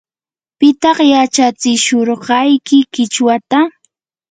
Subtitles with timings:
[0.59, 3.59] ¿pitaq yachatsishurqayki qichwata?